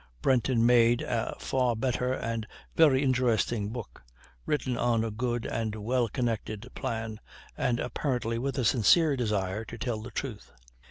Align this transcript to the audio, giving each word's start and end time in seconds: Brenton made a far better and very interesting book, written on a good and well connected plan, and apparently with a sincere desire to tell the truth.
Brenton 0.23 0.65
made 0.65 1.03
a 1.03 1.35
far 1.37 1.75
better 1.75 2.11
and 2.11 2.47
very 2.75 3.03
interesting 3.03 3.69
book, 3.69 4.01
written 4.47 4.75
on 4.75 5.03
a 5.03 5.11
good 5.11 5.45
and 5.45 5.75
well 5.75 6.07
connected 6.07 6.67
plan, 6.73 7.19
and 7.55 7.79
apparently 7.79 8.39
with 8.39 8.57
a 8.57 8.65
sincere 8.65 9.15
desire 9.15 9.63
to 9.65 9.77
tell 9.77 10.01
the 10.01 10.09
truth. 10.09 10.53